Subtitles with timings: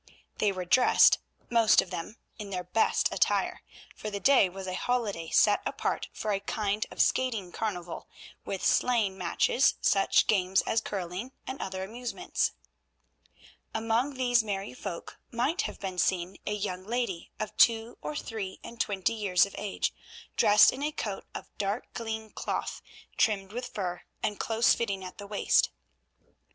[0.39, 1.19] They were dressed,
[1.51, 3.61] most of them, in their best attire,
[3.95, 8.09] for the day was a holiday set apart for a kind of skating carnival,
[8.43, 12.53] with sleighing matches, such games as curling, and other amusements.
[13.75, 18.59] Among these merry folk might have been seen a young lady of two or three
[18.63, 19.93] and twenty years of age,
[20.35, 22.81] dressed in a coat of dark green cloth
[23.17, 25.69] trimmed with fur, and close fitting at the waist.